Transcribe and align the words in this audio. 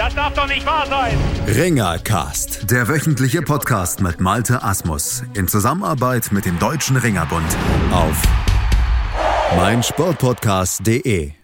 Das 0.00 0.14
darf 0.14 0.32
doch 0.32 0.46
nicht 0.48 0.64
wahr 0.64 0.86
sein. 0.86 1.14
Ringercast, 1.46 2.70
der 2.70 2.88
wöchentliche 2.88 3.42
Podcast 3.42 4.00
mit 4.00 4.18
Malte 4.18 4.62
Asmus 4.62 5.22
in 5.34 5.46
Zusammenarbeit 5.46 6.32
mit 6.32 6.46
dem 6.46 6.58
Deutschen 6.58 6.96
Ringerbund 6.96 7.54
auf 7.92 8.22
meinsportpodcast.de. 9.58 11.39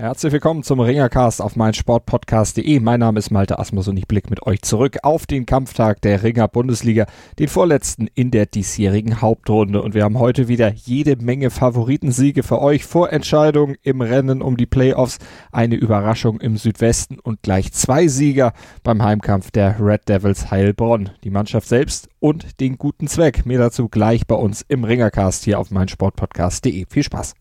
Herzlich 0.00 0.32
willkommen 0.32 0.62
zum 0.62 0.80
Ringercast 0.80 1.42
auf 1.42 1.56
meinsportpodcast.de. 1.56 2.80
Mein 2.80 3.00
Name 3.00 3.18
ist 3.18 3.30
Malte 3.30 3.58
Asmus 3.58 3.86
und 3.86 3.98
ich 3.98 4.08
blicke 4.08 4.30
mit 4.30 4.46
euch 4.46 4.62
zurück 4.62 4.96
auf 5.02 5.26
den 5.26 5.44
Kampftag 5.44 6.00
der 6.00 6.22
Ringer 6.22 6.48
Bundesliga, 6.48 7.04
den 7.38 7.48
vorletzten 7.48 8.08
in 8.14 8.30
der 8.30 8.46
diesjährigen 8.46 9.20
Hauptrunde. 9.20 9.82
Und 9.82 9.92
wir 9.92 10.04
haben 10.04 10.18
heute 10.18 10.48
wieder 10.48 10.72
jede 10.72 11.16
Menge 11.16 11.50
Favoritensiege 11.50 12.42
für 12.42 12.62
euch, 12.62 12.86
Vorentscheidungen 12.86 13.76
im 13.82 14.00
Rennen 14.00 14.40
um 14.40 14.56
die 14.56 14.64
Playoffs, 14.64 15.18
eine 15.52 15.74
Überraschung 15.74 16.40
im 16.40 16.56
Südwesten 16.56 17.18
und 17.18 17.42
gleich 17.42 17.70
zwei 17.74 18.08
Sieger 18.08 18.54
beim 18.82 19.02
Heimkampf 19.02 19.50
der 19.50 19.76
Red 19.80 20.08
Devils 20.08 20.50
Heilbronn. 20.50 21.10
Die 21.24 21.30
Mannschaft 21.30 21.68
selbst 21.68 22.08
und 22.20 22.58
den 22.60 22.78
guten 22.78 23.06
Zweck. 23.06 23.44
Mehr 23.44 23.58
dazu 23.58 23.90
gleich 23.90 24.26
bei 24.26 24.36
uns 24.36 24.62
im 24.66 24.84
Ringercast 24.84 25.44
hier 25.44 25.58
auf 25.58 25.70
meinsportpodcast.de. 25.70 26.86
Viel 26.88 27.02
Spaß. 27.02 27.34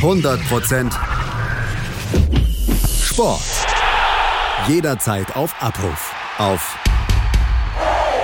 100% 0.00 1.13
Sport. 3.02 3.40
Jederzeit 4.68 5.36
auf 5.36 5.54
Abruf. 5.62 6.14
Auf 6.38 6.78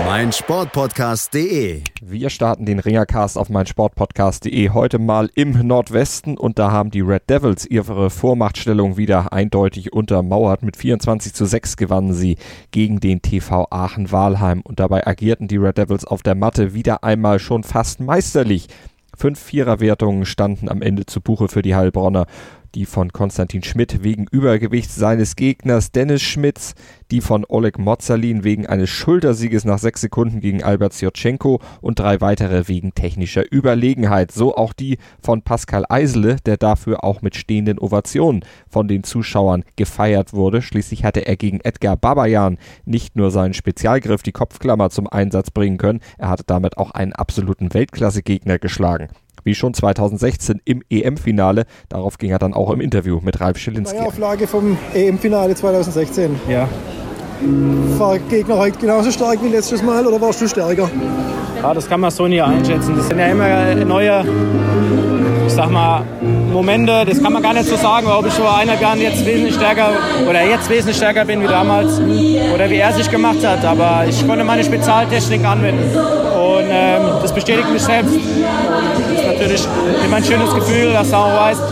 meinsportpodcast.de. 0.05 1.83
Wir 2.03 2.31
starten 2.31 2.67
den 2.67 2.79
Ringercast 2.79 3.37
auf 3.39 3.51
meinsportpodcast.de 3.51 4.71
heute 4.71 4.99
mal 4.99 5.31
im 5.35 5.53
Nordwesten 5.67 6.39
und 6.39 6.59
da 6.59 6.73
haben 6.73 6.91
die 6.91 7.03
Red 7.03 7.29
Devils 7.29 7.67
ihre 7.67 8.11
Vormachtstellung 8.11 8.97
wieder 8.97 9.33
eindeutig 9.33 9.93
untermauert. 9.93 10.63
Mit 10.63 10.77
24 10.77 11.35
zu 11.35 11.45
6 11.45 11.77
gewannen 11.77 12.13
sie 12.13 12.37
gegen 12.71 13.01
den 13.01 13.23
TV 13.23 13.67
Aachen-Walheim 13.71 14.63
und 14.63 14.81
dabei 14.81 15.07
agierten 15.07 15.49
die 15.49 15.59
Red 15.59 15.79
Devils 15.79 16.05
auf 16.05 16.23
der 16.23 16.35
Matte 16.35 16.75
wieder 16.75 17.05
einmal 17.05 17.39
schon 17.39 17.63
fast 17.63 18.01
meisterlich. 18.01 18.69
Fünf 19.17 19.39
Viererwertungen 19.39 20.25
standen 20.25 20.69
am 20.71 20.81
Ende 20.81 21.05
zu 21.05 21.21
Buche 21.21 21.49
für 21.49 21.61
die 21.63 21.75
Heilbronner 21.75 22.27
die 22.75 22.87
von 22.87 23.13
Konstantin 23.13 23.63
Schmidt 23.63 24.03
wegen 24.03 24.27
Übergewichts 24.31 24.97
seines 24.97 25.37
Gegners 25.37 25.93
Dennis 25.93 26.23
Schmitz, 26.23 26.75
die 27.11 27.21
von 27.21 27.45
Oleg 27.49 27.79
Mozalin 27.79 28.45
wegen 28.45 28.67
eines 28.67 28.91
Schultersieges 28.91 29.65
nach 29.65 29.79
sechs 29.79 30.01
Sekunden 30.01 30.41
gegen 30.41 30.63
Albert 30.63 30.95
Sjotschenko 30.95 31.61
und 31.81 31.99
drei 31.99 32.21
weitere 32.21 32.69
wegen 32.69 32.95
technischer 32.95 33.45
Überlegenheit. 33.53 34.33
So 34.33 34.55
auch 34.55 34.73
die 34.73 34.99
von 35.21 35.43
Pascal 35.43 35.85
Eisele, 35.89 36.37
der 36.47 36.57
dafür 36.57 37.05
auch 37.05 37.23
mit 37.23 37.35
stehenden 37.35 37.79
Ovationen 37.79 38.45
von 38.69 38.89
den 38.89 39.03
Zuschauern 39.03 39.65
gefeiert 39.77 40.33
wurde. 40.33 40.63
Schließlich 40.63 41.05
hatte 41.05 41.27
er 41.27 41.37
gegen 41.37 41.61
Edgar 41.61 41.97
Babayan 41.97 42.59
nicht 42.85 43.17
nur 43.17 43.31
seinen 43.31 43.55
Spezialgriff, 43.55 44.23
die 44.23 44.33
Kopfklammer, 44.33 44.91
zum 44.91 45.09
Einsatz 45.09 45.51
bringen 45.51 45.79
können, 45.79 46.01
er 46.19 46.29
hatte 46.29 46.45
damit 46.47 46.79
auch 46.79 46.91
einen 46.93 47.13
absoluten 47.13 47.75
Weltklasse-Gegner 47.75 48.59
geschlagen 48.59 49.09
wie 49.45 49.55
schon 49.55 49.75
2016 49.75 50.61
im 50.65 50.83
EM-Finale. 50.91 51.65
Darauf 51.89 52.19
ging 52.19 52.31
er 52.31 52.39
dann 52.39 52.55
auch 52.55 52.71
im 52.71 52.81
Interview 52.81 53.21
mit 53.23 53.41
Ralf 53.41 53.59
Schilinski. 53.59 53.99
Auflage 53.99 54.47
vom 54.47 54.77
EM-Finale 54.95 55.55
2016. 55.55 56.37
Ja. 56.49 56.69
War 57.99 58.19
Gegner 58.19 58.59
heute 58.59 58.79
genauso 58.79 59.11
stark 59.11 59.43
wie 59.43 59.49
letztes 59.49 59.83
Mal 59.83 60.07
oder 60.07 60.21
warst 60.21 60.43
du 60.43 60.49
stärker? 60.49 60.91
Ja, 61.63 61.75
das 61.75 61.89
kann 61.89 62.01
man 62.01 62.11
so 62.11 62.27
nie 62.27 62.41
einschätzen. 62.41 62.97
Das 62.97 63.09
sind 63.09 63.19
ja 63.19 63.27
immer 63.27 63.75
neue, 63.85 64.25
ich 65.47 65.53
sag 65.53 65.71
mal, 65.71 66.03
Momente. 66.51 67.05
Das 67.07 67.23
kann 67.23 67.33
man 67.33 67.43
gar 67.43 67.55
nicht 67.55 67.67
so 67.67 67.77
sagen, 67.77 68.07
ob 68.07 68.27
ich 68.27 68.33
vor 68.35 68.53
eineinhalb 68.55 68.81
Jahren 68.81 69.01
jetzt 69.01 69.25
wesentlich 69.25 69.55
stärker 69.55 69.91
oder 70.29 70.45
jetzt 70.45 70.69
wesentlich 70.69 70.97
stärker 70.97 71.25
bin 71.25 71.43
wie 71.43 71.47
damals 71.47 72.01
oder 72.55 72.69
wie 72.71 72.77
er 72.77 72.93
sich 72.93 73.11
gemacht 73.11 73.45
hat. 73.45 73.65
Aber 73.65 74.05
ich 74.09 74.27
konnte 74.27 74.45
meine 74.45 74.65
Spezialtechnik 74.65 75.45
anwenden 75.45 75.97
und 75.97 76.65
ähm, 76.69 77.03
das 77.23 77.33
bestätigt 77.33 77.71
mich 77.73 77.83
selbst. 77.83 78.15
Und 78.15 78.23
das 79.11 79.21
ist 79.21 79.27
natürlich 79.27 79.69
immer 80.05 80.17
ein 80.17 80.25
schönes 80.25 80.55
Gefühl, 80.55 80.93
dass 80.93 81.11
du 81.11 81.17
auch 81.17 81.41
weißt, 81.41 81.63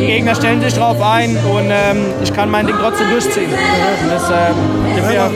die 0.00 0.06
Gegner 0.06 0.34
stellen 0.34 0.60
sich 0.60 0.74
drauf 0.74 1.00
ein 1.00 1.36
und 1.36 1.70
ähm, 1.70 2.06
ich 2.22 2.32
kann 2.32 2.50
mein 2.50 2.66
Ding 2.66 2.76
trotzdem 2.80 3.10
durchziehen. 3.10 3.50
Und 3.50 4.10
das 4.10 4.30
ähm, 4.30 4.94
gibt 4.94 5.08
mir 5.08 5.30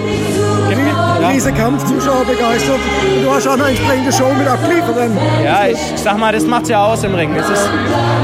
ja. 1.23 1.29
Riese 1.29 1.53
Kampf, 1.53 1.85
Zuschauer 1.85 2.25
begeistert. 2.25 2.81
Und 3.17 3.25
du 3.25 3.31
hast 3.33 3.47
auch 3.47 3.55
eine 3.55 3.69
entsprechende 3.69 4.13
Show 4.13 4.33
mit 4.37 4.47
abgeliefert. 4.47 5.11
Ja, 5.45 5.67
ich, 5.67 5.79
sag 5.97 6.19
mal, 6.19 6.33
das 6.33 6.45
macht 6.45 6.69
ja 6.69 6.85
aus 6.85 7.05
im 7.05 7.15
Ring. 7.15 7.35
Ist, 7.35 7.51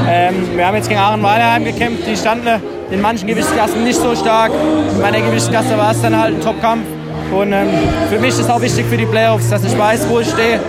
ähm, 0.07 0.35
wir 0.55 0.67
haben 0.67 0.75
jetzt 0.75 0.89
gegen 0.89 0.99
Aachen 0.99 1.23
Walheim 1.23 1.63
gekämpft, 1.63 2.03
die 2.07 2.15
standen 2.15 2.61
in 2.91 3.01
manchen 3.01 3.27
Gewichtsklassen 3.27 3.83
nicht 3.83 3.99
so 3.99 4.15
stark. 4.15 4.51
In 4.93 5.01
meiner 5.01 5.21
Gewichtsklasse 5.21 5.77
war 5.77 5.91
es 5.91 6.01
dann 6.01 6.19
halt 6.19 6.35
ein 6.35 6.41
Top-Kampf. 6.41 6.85
Und 7.31 7.53
ähm, 7.53 7.67
für 8.09 8.17
mich 8.17 8.29
ist 8.39 8.49
auch 8.49 8.61
wichtig 8.61 8.85
für 8.87 8.97
die 8.97 9.05
Playoffs, 9.05 9.49
dass 9.49 9.63
ich 9.63 9.77
weiß, 9.77 10.09
wo 10.09 10.19
ich 10.19 10.27
stehe. 10.27 10.59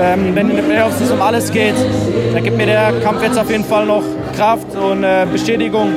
Ähm, 0.00 0.34
wenn 0.34 0.48
in 0.48 0.56
den 0.56 0.64
Playoffs 0.64 0.98
es 1.00 1.10
um 1.10 1.20
alles 1.20 1.52
geht, 1.52 1.74
dann 2.32 2.42
gibt 2.42 2.56
mir 2.56 2.66
der 2.66 2.92
Kampf 3.04 3.22
jetzt 3.22 3.38
auf 3.38 3.50
jeden 3.50 3.64
Fall 3.64 3.84
noch 3.84 4.02
Kraft 4.34 4.74
und 4.76 5.04
äh, 5.04 5.26
Bestätigung. 5.30 5.92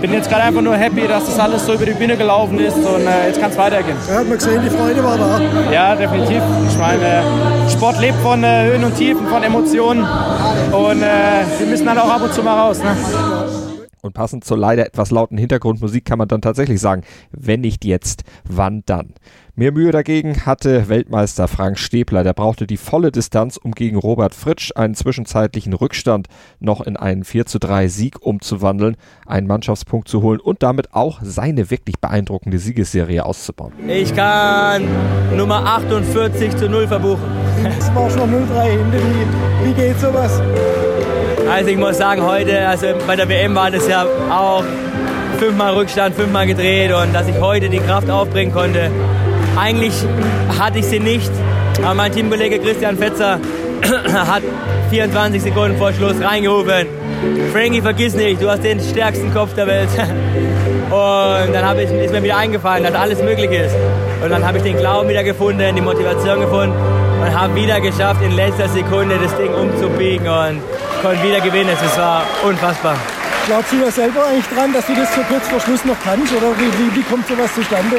Bin 0.00 0.12
jetzt 0.12 0.28
gerade 0.28 0.44
einfach 0.44 0.62
nur 0.62 0.76
happy, 0.76 1.06
dass 1.08 1.26
das 1.26 1.38
alles 1.38 1.66
so 1.66 1.74
über 1.74 1.86
die 1.86 1.92
Bühne 1.92 2.16
gelaufen 2.16 2.58
ist 2.58 2.76
und 2.76 3.06
äh, 3.06 3.28
jetzt 3.28 3.40
kann 3.40 3.50
es 3.50 3.56
weitergehen. 3.56 3.96
Ja, 4.08 4.16
hat 4.16 4.28
man 4.28 4.38
gesehen, 4.38 4.62
die 4.62 4.70
Freude 4.70 5.02
war 5.02 5.16
da. 5.16 5.40
Ja, 5.72 5.94
definitiv. 5.94 6.42
Ich 6.68 6.78
meine, 6.78 7.22
Sport 7.70 8.00
lebt 8.00 8.20
von 8.20 8.44
äh, 8.44 8.66
Höhen 8.66 8.84
und 8.84 8.94
Tiefen, 8.94 9.26
von 9.26 9.42
Emotionen 9.42 10.06
und 10.72 11.02
äh, 11.02 11.06
wir 11.58 11.66
müssen 11.66 11.86
dann 11.86 11.98
auch 11.98 12.10
ab 12.10 12.22
und 12.22 12.32
zu 12.32 12.42
mal 12.42 12.58
raus. 12.58 12.80
Ne? 12.82 12.94
Und 14.02 14.12
passend 14.12 14.44
zur 14.44 14.58
leider 14.58 14.86
etwas 14.86 15.10
lauten 15.10 15.38
Hintergrundmusik 15.38 16.04
kann 16.04 16.18
man 16.18 16.28
dann 16.28 16.42
tatsächlich 16.42 16.80
sagen, 16.80 17.02
wenn 17.32 17.62
nicht 17.62 17.84
jetzt, 17.84 18.24
wann 18.44 18.82
dann? 18.86 19.14
Mehr 19.58 19.72
Mühe 19.72 19.90
dagegen 19.90 20.44
hatte 20.44 20.90
Weltmeister 20.90 21.48
Frank 21.48 21.78
Stäbler. 21.78 22.22
Der 22.22 22.34
brauchte 22.34 22.66
die 22.66 22.76
volle 22.76 23.10
Distanz, 23.10 23.56
um 23.56 23.72
gegen 23.72 23.96
Robert 23.96 24.34
Fritsch 24.34 24.70
einen 24.76 24.94
zwischenzeitlichen 24.94 25.72
Rückstand 25.72 26.28
noch 26.60 26.82
in 26.82 26.98
einen 26.98 27.24
4 27.24 27.46
zu 27.46 27.58
3 27.58 27.88
Sieg 27.88 28.20
umzuwandeln, 28.20 28.98
einen 29.24 29.46
Mannschaftspunkt 29.46 30.08
zu 30.08 30.20
holen 30.20 30.40
und 30.40 30.62
damit 30.62 30.92
auch 30.92 31.20
seine 31.22 31.70
wirklich 31.70 31.98
beeindruckende 31.98 32.58
Siegesserie 32.58 33.24
auszubauen. 33.24 33.72
Ich 33.88 34.14
kann 34.14 34.86
Nummer 35.34 35.64
48 35.64 36.54
zu 36.54 36.68
0 36.68 36.86
verbuchen. 36.86 37.24
Das 37.64 37.94
war 37.94 38.10
schon 38.10 38.30
0-3 38.30 38.68
hinter. 38.68 38.98
Wie, 38.98 39.68
wie 39.68 39.72
geht 39.72 39.98
sowas? 39.98 40.42
Also 41.56 41.70
ich 41.70 41.78
muss 41.78 41.96
sagen, 41.96 42.22
heute, 42.22 42.68
also 42.68 42.88
bei 43.06 43.16
der 43.16 43.30
WM 43.30 43.54
war 43.54 43.70
das 43.70 43.88
ja 43.88 44.04
auch 44.30 44.62
fünfmal 45.38 45.72
Rückstand, 45.72 46.14
fünfmal 46.14 46.46
gedreht 46.46 46.92
und 46.92 47.14
dass 47.14 47.26
ich 47.28 47.40
heute 47.40 47.70
die 47.70 47.78
Kraft 47.78 48.10
aufbringen 48.10 48.52
konnte. 48.52 48.90
Eigentlich 49.58 49.94
hatte 50.58 50.80
ich 50.80 50.84
sie 50.84 51.00
nicht, 51.00 51.30
aber 51.78 51.94
mein 51.94 52.12
Teamkollege 52.12 52.58
Christian 52.58 52.98
Fetzer 52.98 53.40
hat 54.12 54.42
24 54.90 55.44
Sekunden 55.44 55.78
vor 55.78 55.94
Schluss 55.94 56.20
reingerufen. 56.20 56.88
Frankie, 57.54 57.80
vergiss 57.80 58.14
nicht, 58.14 58.42
du 58.42 58.50
hast 58.50 58.62
den 58.62 58.78
stärksten 58.78 59.32
Kopf 59.32 59.54
der 59.54 59.66
Welt. 59.66 59.88
Und 60.90 61.54
dann 61.54 61.78
ich, 61.78 61.90
ist 61.90 62.12
mir 62.12 62.22
wieder 62.22 62.36
eingefallen, 62.36 62.84
dass 62.84 62.94
alles 62.94 63.22
möglich 63.22 63.50
ist. 63.50 63.74
Und 64.22 64.28
dann 64.28 64.46
habe 64.46 64.58
ich 64.58 64.62
den 64.62 64.76
Glauben 64.76 65.08
wieder 65.08 65.24
gefunden, 65.24 65.74
die 65.74 65.80
Motivation 65.80 66.38
gefunden 66.38 66.74
und 67.20 67.34
habe 67.34 67.54
wieder 67.54 67.80
geschafft, 67.80 68.22
in 68.22 68.32
letzter 68.32 68.68
Sekunde 68.68 69.16
das 69.22 69.36
Ding 69.36 69.52
umzubiegen 69.52 70.28
und 70.28 70.60
konnte 71.02 71.22
wieder 71.22 71.40
gewinnen. 71.40 71.70
Es 71.84 71.96
war 71.96 72.24
unfassbar. 72.44 72.96
Glaubst 73.46 73.72
du 73.72 73.76
ja 73.76 73.90
selber 73.90 74.26
eigentlich 74.26 74.46
dran, 74.46 74.72
dass 74.72 74.86
du 74.86 74.94
das 74.94 75.14
so 75.14 75.20
kurz 75.22 75.46
vor 75.48 75.60
Schluss 75.60 75.84
noch 75.84 75.96
kannst? 76.02 76.32
Oder 76.32 76.50
wie, 76.58 76.66
wie, 76.66 76.96
wie 76.96 77.02
kommt 77.02 77.28
sowas 77.28 77.54
zustande? 77.54 77.96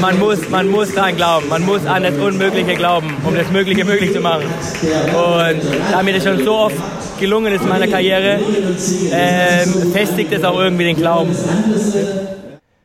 Man 0.00 0.18
muss, 0.18 0.48
man 0.48 0.68
muss 0.68 0.94
daran 0.94 1.16
glauben. 1.16 1.48
Man 1.48 1.64
muss 1.64 1.86
an 1.86 2.02
das 2.02 2.16
Unmögliche 2.16 2.74
glauben, 2.74 3.16
um 3.24 3.34
das 3.34 3.50
Mögliche 3.50 3.84
möglich 3.84 4.12
zu 4.12 4.20
machen. 4.20 4.44
Und 4.44 5.60
da 5.92 6.02
mir 6.02 6.14
das 6.14 6.24
schon 6.24 6.44
so 6.44 6.54
oft 6.54 6.76
gelungen 7.18 7.52
ist 7.52 7.62
in 7.62 7.68
meiner 7.68 7.88
Karriere, 7.88 8.38
ähm, 9.12 9.92
festigt 9.92 10.32
es 10.32 10.44
auch 10.44 10.58
irgendwie 10.58 10.84
den 10.84 10.96
Glauben. 10.96 11.34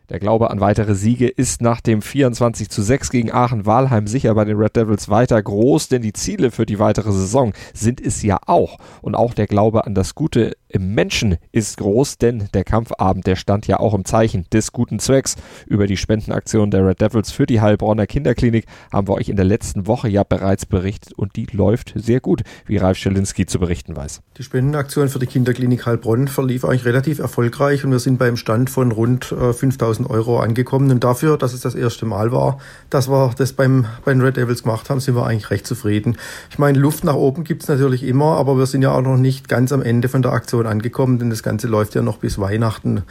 Der 0.10 0.20
Glaube 0.20 0.52
an 0.52 0.60
weitere 0.60 0.96
Siege 0.96 1.30
ist 1.30 1.62
nach 1.62 1.80
dem 1.80 2.02
24 2.02 2.70
zu 2.70 2.82
6 2.82 3.10
gegen 3.10 3.32
Aachen-Walheim 3.32 4.06
sicher 4.06 4.36
bei 4.36 4.44
den 4.44 4.58
Red 4.58 4.76
Devils 4.76 5.08
weiter 5.08 5.42
groß, 5.42 5.88
denn 5.88 6.02
die 6.02 6.12
Ziele 6.12 6.52
für 6.52 6.66
die 6.66 6.78
weitere 6.78 7.14
Saison 7.14 7.54
sind 7.74 8.02
es 8.02 8.22
ja 8.22 8.38
auch. 8.46 8.78
Und 9.02 9.16
auch 9.16 9.34
der 9.34 9.48
Glaube 9.48 9.88
an 9.88 9.96
das 9.96 10.14
Gute 10.14 10.58
im 10.68 10.94
Menschen 10.94 11.38
ist 11.54 11.78
groß, 11.78 12.18
denn 12.18 12.50
der 12.54 12.66
Kampfabend, 12.66 13.28
der 13.28 13.38
stand 13.38 13.66
ja 13.68 13.80
auch 13.80 13.94
im 13.94 14.04
Zeichen 14.04 14.46
des 14.52 14.74
guten 14.74 15.00
Zwecks. 15.00 15.38
Über 15.68 15.88
die 15.88 15.96
Spendenaktion 15.96 16.70
der 16.70 16.86
Red 16.86 17.00
Devils 17.00 17.32
für 17.32 17.46
die 17.46 17.62
Heilbronner 17.62 18.06
Kinderklinik 18.06 18.66
haben 18.92 19.08
wir 19.08 19.14
euch 19.14 19.30
in 19.30 19.38
der 19.38 19.46
letzten 19.46 19.88
Woche 19.88 20.10
ja 20.10 20.24
bereits 20.24 20.66
berichtet 20.66 21.14
und 21.14 21.38
die 21.38 21.48
läuft 21.54 21.94
sehr 21.96 22.20
gut, 22.20 22.42
wie 22.66 22.76
Ralf 22.76 22.98
Schelinski 22.98 23.46
zu 23.46 23.58
berichten 23.58 23.96
weiß. 23.96 24.22
Die 24.38 24.44
Spendenaktion 24.44 25.08
für 25.08 25.20
die 25.20 25.28
Kinderklinik 25.28 25.86
Heilbronn 25.86 26.28
verlief 26.28 26.66
eigentlich 26.66 26.86
relativ 26.86 27.20
erfolgreich 27.20 27.86
und 27.86 27.92
wir 27.92 28.00
sind 28.00 28.18
beim 28.18 28.36
Stand 28.36 28.70
von 28.70 28.92
rund 28.92 29.32
äh, 29.32 29.54
5000 29.54 29.93
Euro 30.06 30.40
angekommen 30.40 30.92
und 30.92 31.04
dafür, 31.04 31.38
dass 31.38 31.54
es 31.54 31.62
das 31.62 31.76
erste 31.76 32.06
Mal 32.06 32.32
war, 32.32 32.60
dass 32.90 33.10
wir 33.10 33.32
das 33.38 33.54
beim, 33.54 33.86
bei 34.06 34.14
den 34.14 34.22
Red 34.22 34.38
Devils 34.38 34.64
gemacht 34.64 34.90
haben, 34.90 35.00
sind 35.00 35.16
wir 35.16 35.26
eigentlich 35.26 35.52
recht 35.52 35.68
zufrieden. 35.68 36.18
Ich 36.50 36.60
meine, 36.60 36.80
Luft 36.80 37.04
nach 37.04 37.16
oben 37.16 37.44
gibt 37.44 37.64
es 37.64 37.70
natürlich 37.70 38.04
immer, 38.04 38.38
aber 38.38 38.58
wir 38.58 38.66
sind 38.66 38.82
ja 38.82 38.92
auch 38.92 39.02
noch 39.02 39.18
nicht 39.18 39.50
ganz 39.50 39.72
am 39.72 39.82
Ende 39.82 40.10
von 40.10 40.22
der 40.22 40.32
Aktion 40.32 40.54
Aktion 40.54 40.68
angekommen, 40.68 41.20
denn 41.20 41.30
das 41.30 41.42
Ganze 41.42 41.68
läuft 41.68 41.96
ja 41.96 42.02
noch 42.02 42.18
bis 42.18 42.38
Weihnachten. 42.38 43.04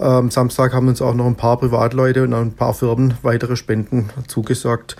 Ähm, 0.00 0.30
Samstag 0.30 0.72
haben 0.72 0.88
uns 0.88 1.00
auch 1.00 1.14
noch 1.14 1.26
ein 1.26 1.36
paar 1.36 1.58
Privatleute 1.58 2.24
und 2.24 2.34
ein 2.34 2.52
paar 2.52 2.74
Firmen 2.74 3.14
weitere 3.22 3.56
Spenden 3.56 4.10
zugesagt. 4.26 4.96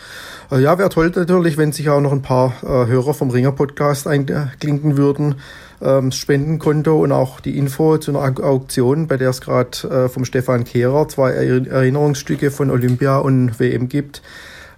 Äh, 0.52 0.60
ja, 0.60 0.78
wäre 0.78 0.90
toll 0.90 1.10
natürlich, 1.14 1.56
wenn 1.56 1.72
sich 1.72 1.88
auch 1.88 2.00
noch 2.00 2.12
ein 2.12 2.22
paar 2.22 2.52
äh, 2.62 2.86
Hörer 2.86 3.14
vom 3.14 3.30
Ringer 3.30 3.52
Podcast 3.52 4.06
einklinken 4.06 4.96
würden. 4.96 5.36
Ähm, 5.80 6.10
Spendenkonto 6.10 7.02
und 7.02 7.12
auch 7.12 7.40
die 7.40 7.56
Info 7.56 7.98
zu 7.98 8.16
einer 8.16 8.44
Auktion, 8.44 9.06
bei 9.06 9.16
der 9.16 9.30
es 9.30 9.40
gerade 9.40 9.88
äh, 9.88 10.08
vom 10.08 10.24
Stefan 10.24 10.64
Kehrer 10.64 11.08
zwei 11.08 11.32
Erinnerungsstücke 11.32 12.50
von 12.50 12.70
Olympia 12.70 13.18
und 13.18 13.60
WM 13.60 13.88
gibt 13.88 14.22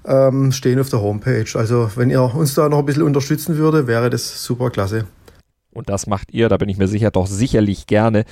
ähm, 0.07 0.53
stehen 0.53 0.79
auf 0.81 0.89
der 0.89 1.03
Homepage. 1.03 1.45
Also 1.55 1.91
wenn 1.97 2.09
ihr 2.11 2.35
uns 2.35 2.55
da 2.55 2.69
noch 2.69 2.79
ein 2.81 2.87
bisschen 2.87 3.03
unterstützen 3.03 3.57
würde, 3.57 3.87
wäre 3.87 4.11
das 4.11 4.45
super 4.45 4.71
klasse. 4.71 5.07
Und 5.73 5.89
das 5.89 6.09
macht 6.09 6.33
ihr, 6.33 6.49
da 6.49 6.57
bin 6.57 6.69
ich 6.69 6.79
mir 6.79 6.89
sicher, 6.89 7.13
doch 7.13 7.29
sicherlich 7.29 7.87
gerne. 7.87 8.25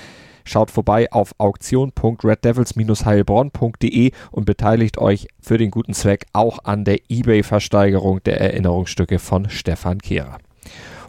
Schaut 0.45 0.71
vorbei 0.71 1.11
auf 1.13 1.35
auktion.reddevils-heilbronn.de 1.39 4.13
und 4.31 4.45
beteiligt 4.45 4.99
euch 4.99 5.27
für 5.41 5.59
den 5.59 5.71
guten 5.71 5.93
Zweck 5.93 6.27
auch 6.33 6.65
an 6.65 6.85
der 6.85 6.99
eBay-Versteigerung 7.11 8.23
der 8.25 8.41
Erinnerungsstücke 8.41 9.19
von 9.19 9.51
Stefan 9.51 9.99
Kehrer. 9.99 10.39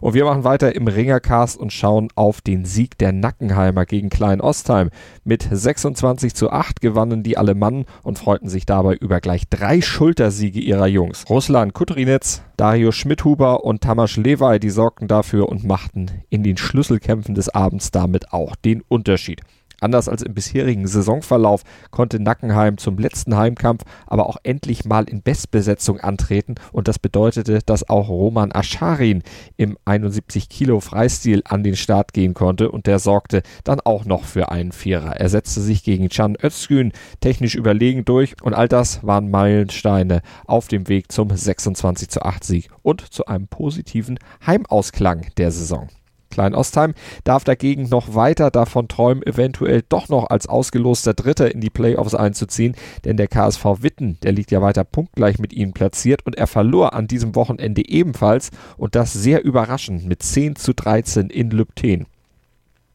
Und 0.02 0.14
wir 0.14 0.26
machen 0.26 0.44
weiter 0.44 0.76
im 0.76 0.88
Ringercast 0.88 1.58
und 1.58 1.74
schauen 1.74 2.10
auf 2.16 2.42
den 2.42 2.66
Sieg 2.66 2.98
der 2.98 3.12
Nackenheimer 3.12 3.86
gegen 3.86 4.10
Klein 4.10 4.42
Ostheim. 4.42 4.90
Mit 5.24 5.48
26 5.50 6.34
zu 6.34 6.52
8 6.52 6.82
gewannen 6.82 7.24
die 7.24 7.38
Alemannen 7.38 7.86
und 8.04 8.20
freuten 8.20 8.50
sich 8.50 8.66
dabei 8.66 8.96
über 8.96 9.20
gleich 9.20 9.50
drei 9.50 9.82
Schultersiege 9.82 10.60
ihrer 10.60 10.88
Jungs. 10.88 11.26
Ruslan 11.30 11.74
Kutrinetz, 11.74 12.42
Dario 12.58 12.92
Schmidhuber 12.92 13.64
und 13.64 13.82
Tamas 13.82 14.16
Lewey, 14.16 14.60
die 14.60 14.70
sorgten 14.70 15.08
dafür 15.08 15.50
und 15.50 15.64
machten 15.64 16.10
in 16.30 16.44
den 16.44 16.58
Schlüsselkämpfen 16.58 17.36
des 17.36 17.50
Abends 17.50 17.92
damit 17.92 18.32
auch 18.32 18.56
den 18.56 18.82
Unterschied. 18.88 19.42
Anders 19.82 20.10
als 20.10 20.22
im 20.22 20.34
bisherigen 20.34 20.88
Saisonverlauf 20.88 21.64
konnte 21.92 22.20
Nackenheim 22.20 22.78
zum 22.78 22.98
letzten 22.98 23.36
Heimkampf 23.38 23.84
aber 24.06 24.28
auch 24.28 24.38
endlich 24.44 24.86
mal 24.86 25.06
in 25.06 25.22
Bestbesetzung 25.22 26.00
antreten 26.00 26.56
und 26.72 26.88
das 26.88 27.00
bedeutete, 27.00 27.60
dass 27.66 27.90
auch 27.90 28.10
Roman 28.10 28.52
Ascharin 28.52 29.24
im 29.58 29.78
71 29.86 30.50
Kilo 30.50 30.80
Freistil 30.80 31.42
an 31.46 31.64
den 31.64 31.76
Start 31.76 32.14
gehen 32.14 32.34
konnte 32.34 32.72
und 32.72 32.88
der 32.88 33.00
sorgte 33.00 33.42
dann 33.64 33.80
auch 33.80 34.06
noch 34.06 34.24
für 34.24 34.52
einen 34.52 34.72
Vierer. 34.72 35.18
Er 35.18 35.30
setzte 35.30 35.62
sich 35.62 35.84
gegen 35.84 36.10
Can 36.10 36.38
Özgün 36.42 36.92
technisch 37.22 37.56
überlegen 37.56 38.06
durch 38.06 38.36
und 38.42 38.54
all 38.54 38.68
das 38.68 39.06
waren 39.06 39.30
Meilensteine 39.30 40.22
auf 40.46 40.68
dem 40.68 40.88
Weg 40.88 41.12
zum 41.12 41.30
26 41.30 42.10
zu 42.10 42.22
8 42.22 42.44
Sieg 42.44 42.70
und 42.82 43.02
zu 43.14 43.26
einem 43.26 43.48
positiven 43.48 44.20
Heimausklang 44.46 45.28
der 45.38 45.52
Saison. 45.52 45.90
Klein-Ostheim 46.30 46.94
darf 47.24 47.44
dagegen 47.44 47.90
noch 47.90 48.16
weiter 48.16 48.52
davon 48.52 48.88
träumen, 48.88 49.24
eventuell 49.24 49.84
doch 49.88 50.10
noch 50.10 50.30
als 50.30 50.48
ausgeloster 50.48 51.14
Dritter 51.14 51.54
in 51.54 51.62
die 51.62 51.70
Playoffs 51.70 52.16
einzuziehen, 52.16 52.76
denn 53.06 53.18
der 53.18 53.28
KSV 53.28 53.66
Witten, 53.82 54.18
der 54.24 54.32
liegt 54.32 54.52
ja 54.52 54.62
weiter 54.62 54.84
punktgleich 54.84 55.40
mit 55.40 55.54
ihnen 55.54 55.74
platziert 55.74 56.26
und 56.26 56.36
er 56.38 56.48
verlor 56.48 56.94
an 56.94 57.08
diesem 57.08 57.36
Wochenende 57.36 57.88
ebenfalls 57.88 58.52
und 58.78 58.96
das 58.96 59.14
sehr 59.14 59.44
überraschend 59.44 60.06
mit 60.06 60.24
10 60.24 60.56
zu 60.56 60.74
13 60.74 61.30
in 61.30 61.52
Lübten. 61.52 62.06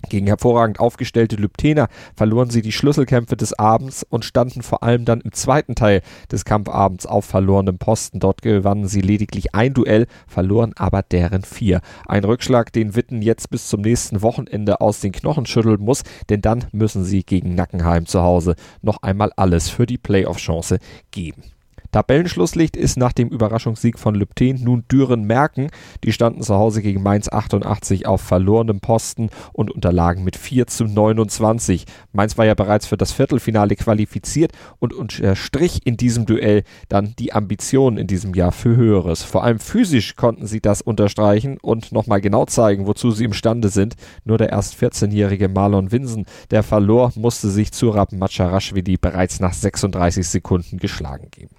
Gegen 0.08 0.26
hervorragend 0.26 0.80
aufgestellte 0.80 1.36
Lübtener 1.36 1.88
verloren 2.16 2.50
sie 2.50 2.62
die 2.62 2.72
Schlüsselkämpfe 2.72 3.36
des 3.36 3.58
Abends 3.58 4.04
und 4.08 4.24
standen 4.24 4.62
vor 4.62 4.82
allem 4.82 5.04
dann 5.04 5.20
im 5.20 5.32
zweiten 5.32 5.74
Teil 5.74 6.02
des 6.30 6.44
Kampfabends 6.44 7.06
auf 7.06 7.24
verlorenem 7.24 7.78
Posten. 7.78 8.20
Dort 8.20 8.42
gewannen 8.42 8.86
sie 8.86 9.00
lediglich 9.00 9.54
ein 9.54 9.74
Duell, 9.74 10.06
verloren 10.26 10.72
aber 10.76 11.02
deren 11.02 11.42
vier. 11.42 11.80
Ein 12.06 12.24
Rückschlag, 12.24 12.72
den 12.72 12.94
Witten 12.96 13.22
jetzt 13.22 13.50
bis 13.50 13.68
zum 13.68 13.80
nächsten 13.80 14.22
Wochenende 14.22 14.80
aus 14.80 15.00
den 15.00 15.12
Knochen 15.12 15.46
schütteln 15.46 15.80
muss, 15.80 16.02
denn 16.28 16.40
dann 16.40 16.64
müssen 16.72 17.04
sie 17.04 17.22
gegen 17.22 17.54
Nackenheim 17.54 18.06
zu 18.06 18.22
Hause 18.22 18.54
noch 18.82 19.02
einmal 19.02 19.32
alles 19.36 19.68
für 19.68 19.86
die 19.86 19.98
Playoff-Chance 19.98 20.78
geben. 21.10 21.42
Tabellenschlusslicht 21.94 22.76
ist 22.76 22.96
nach 22.96 23.12
dem 23.12 23.28
Überraschungssieg 23.28 24.00
von 24.00 24.16
Lübten 24.16 24.64
nun 24.64 24.82
Düren-Merken. 24.90 25.68
Die 26.02 26.12
standen 26.12 26.42
zu 26.42 26.56
Hause 26.56 26.82
gegen 26.82 27.04
Mainz 27.04 27.28
88 27.28 28.08
auf 28.08 28.20
verlorenem 28.20 28.80
Posten 28.80 29.30
und 29.52 29.70
unterlagen 29.70 30.24
mit 30.24 30.34
4 30.34 30.66
zu 30.66 30.86
29. 30.86 31.84
Mainz 32.12 32.36
war 32.36 32.46
ja 32.46 32.54
bereits 32.54 32.88
für 32.88 32.96
das 32.96 33.12
Viertelfinale 33.12 33.76
qualifiziert 33.76 34.50
und 34.80 34.92
unterstrich 34.92 35.86
in 35.86 35.96
diesem 35.96 36.26
Duell 36.26 36.64
dann 36.88 37.14
die 37.16 37.32
Ambitionen 37.32 37.96
in 37.96 38.08
diesem 38.08 38.34
Jahr 38.34 38.50
für 38.50 38.74
Höheres. 38.74 39.22
Vor 39.22 39.44
allem 39.44 39.60
physisch 39.60 40.16
konnten 40.16 40.48
sie 40.48 40.60
das 40.60 40.82
unterstreichen 40.82 41.58
und 41.62 41.92
nochmal 41.92 42.20
genau 42.20 42.44
zeigen, 42.44 42.88
wozu 42.88 43.12
sie 43.12 43.22
imstande 43.22 43.68
sind. 43.68 43.94
Nur 44.24 44.38
der 44.38 44.50
erst 44.50 44.74
14-jährige 44.82 45.48
Marlon 45.48 45.92
Winsen, 45.92 46.26
der 46.50 46.64
verlor, 46.64 47.12
musste 47.14 47.50
sich 47.50 47.70
zu 47.70 47.90
Rappen 47.90 48.18
Macharashvili 48.18 48.96
bereits 48.96 49.38
nach 49.38 49.52
36 49.52 50.26
Sekunden 50.26 50.78
geschlagen 50.78 51.28
geben. 51.30 51.54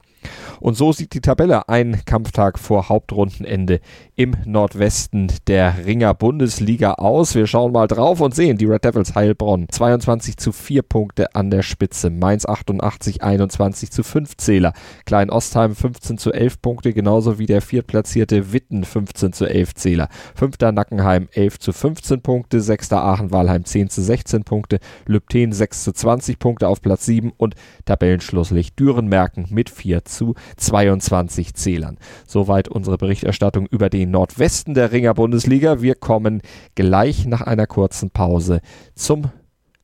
Und 0.59 0.75
so 0.75 0.91
sieht 0.91 1.13
die 1.13 1.21
Tabelle 1.21 1.69
ein 1.69 2.01
Kampftag 2.05 2.57
vor 2.59 2.89
Hauptrundenende 2.89 3.79
im 4.15 4.35
Nordwesten 4.45 5.31
der 5.47 5.85
Ringer 5.85 6.13
Bundesliga 6.13 6.93
aus. 6.93 7.35
Wir 7.35 7.47
schauen 7.47 7.73
mal 7.73 7.87
drauf 7.87 8.21
und 8.21 8.33
sehen 8.33 8.57
die 8.57 8.65
Red 8.65 8.85
Devils 8.85 9.15
Heilbronn 9.15 9.67
22 9.69 10.37
zu 10.37 10.51
4 10.51 10.81
Punkte 10.81 11.35
an 11.35 11.51
der 11.51 11.61
Spitze. 11.61 12.09
Mainz 12.09 12.45
88 12.45 13.21
21 13.21 13.91
zu 13.91 14.03
5 14.03 14.37
Zähler. 14.37 14.73
Klein 15.05 15.29
Ostheim 15.29 15.75
15 15.75 16.17
zu 16.17 16.31
11 16.31 16.61
Punkte, 16.61 16.93
genauso 16.93 17.37
wie 17.37 17.45
der 17.45 17.61
viertplatzierte 17.61 18.53
Witten 18.53 18.85
15 18.85 19.33
zu 19.33 19.45
11 19.45 19.75
Zähler. 19.75 20.09
Fünfter 20.33 20.71
Nackenheim 20.71 21.27
11 21.33 21.59
zu 21.59 21.73
15 21.73 22.21
Punkte, 22.21 22.61
sechster 22.61 23.03
Aachen-Walheim 23.03 23.65
10 23.65 23.89
zu 23.89 24.01
16 24.01 24.43
Punkte, 24.43 24.79
Lübten 25.05 25.51
6 25.51 25.83
zu 25.83 25.91
20 25.91 26.39
Punkte 26.39 26.69
auf 26.69 26.81
Platz 26.81 27.05
7 27.05 27.33
und 27.35 27.55
Tabellenschlusslicht 27.85 28.79
Dürenmerken 28.79 29.47
mit 29.49 29.69
4 29.69 30.05
zu 30.05 30.14
22 30.57 31.53
Zählern. 31.53 31.97
Soweit 32.27 32.67
unsere 32.67 32.97
Berichterstattung 32.97 33.67
über 33.67 33.89
den 33.89 34.11
Nordwesten 34.11 34.73
der 34.73 34.91
Ringer 34.91 35.13
Bundesliga. 35.13 35.81
Wir 35.81 35.95
kommen 35.95 36.41
gleich 36.75 37.25
nach 37.25 37.41
einer 37.41 37.67
kurzen 37.67 38.11
Pause 38.11 38.61
zum 38.95 39.31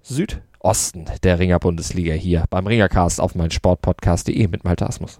Südosten 0.02 1.06
der 1.24 1.40
Ringer 1.40 1.60
Bundesliga 1.60 2.14
hier 2.14 2.46
beim 2.50 2.68
Ringercast 2.68 3.22
auf 3.22 3.36
mein 3.36 3.52
Sportpodcast.de 3.52 4.48
mit 4.48 4.64
Malte 4.64 4.88
Asmus. 4.88 5.20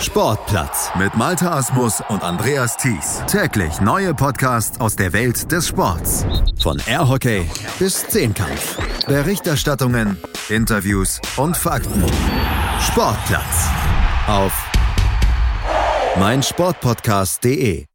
Sportplatz 0.00 0.90
mit 0.98 1.14
Malta 1.16 1.56
Asmus 1.56 2.02
und 2.08 2.22
Andreas 2.22 2.76
Thies. 2.76 3.22
Täglich 3.26 3.80
neue 3.80 4.14
Podcasts 4.14 4.78
aus 4.80 4.96
der 4.96 5.12
Welt 5.12 5.50
des 5.50 5.68
Sports. 5.68 6.26
Von 6.60 6.80
Airhockey 6.86 7.48
bis 7.78 8.06
Zehnkampf. 8.06 8.78
Berichterstattungen, 9.06 10.18
Interviews 10.48 11.20
und 11.36 11.56
Fakten. 11.56 12.04
Sportplatz 12.80 13.68
auf 14.26 14.52
meinsportpodcast.de 16.18 17.86